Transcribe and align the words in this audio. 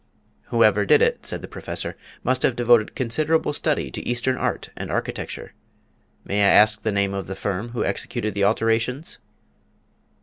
"Whoever 0.45 0.83
did 0.83 1.03
it," 1.03 1.27
said 1.27 1.43
the 1.43 1.47
Professor, 1.47 1.95
"must 2.23 2.41
have 2.41 2.55
devoted 2.55 2.95
considerable 2.95 3.53
study 3.53 3.91
to 3.91 4.01
Eastern 4.01 4.35
art 4.35 4.71
and 4.75 4.89
architecture. 4.89 5.53
May 6.25 6.41
I 6.43 6.47
ask 6.47 6.81
the 6.81 6.91
name 6.91 7.13
of 7.13 7.27
the 7.27 7.35
firm 7.35 7.69
who 7.69 7.85
executed 7.85 8.33
the 8.33 8.43
alterations?" 8.43 9.19